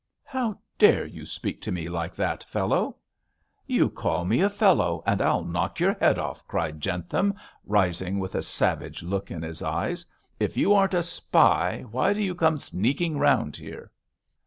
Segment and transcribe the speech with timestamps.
[0.23, 2.97] 'How dare you speak to me like that, fellow?'
[3.67, 7.35] 'You call me a fellow and I'll knock your head off,' cried Jentham,
[7.67, 10.03] rising with a savage look in his eyes.
[10.39, 13.91] 'If you aren't a spy why do you come sneaking round here?'